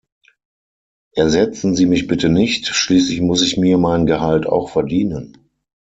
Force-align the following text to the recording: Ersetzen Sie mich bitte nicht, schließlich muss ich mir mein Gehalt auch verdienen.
Ersetzen 1.13 1.75
Sie 1.75 1.85
mich 1.85 2.07
bitte 2.07 2.27
nicht, 2.29 2.65
schließlich 2.65 3.21
muss 3.21 3.43
ich 3.43 3.57
mir 3.57 3.77
mein 3.77 4.07
Gehalt 4.07 4.47
auch 4.47 4.69
verdienen. 4.71 5.37